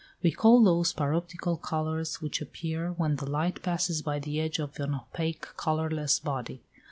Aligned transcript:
We 0.23 0.31
call 0.31 0.63
those 0.63 0.93
paroptical 0.95 1.61
colours 1.61 2.23
which 2.23 2.41
appear 2.41 2.91
when 2.93 3.17
the 3.17 3.29
light 3.29 3.61
passes 3.61 4.01
by 4.01 4.17
the 4.17 4.39
edge 4.41 4.57
of 4.57 4.79
an 4.79 4.95
opaque 4.95 5.47
colourless 5.57 6.17
body. 6.17 6.63